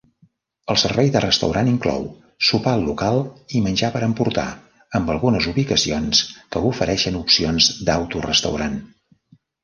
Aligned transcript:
El 0.73 0.77
servei 0.83 1.09
de 1.15 1.19
restaurant 1.23 1.67
inclou: 1.71 2.05
sopar 2.47 2.71
al 2.77 2.85
local 2.85 3.19
i 3.59 3.61
menjar 3.65 3.89
per 3.95 4.01
emportar, 4.07 4.45
amb 4.99 5.11
algunes 5.15 5.49
ubicacions 5.51 6.23
que 6.55 6.63
ofereixen 6.71 7.19
opcions 7.21 7.69
d'autorestaurant. 7.91 8.79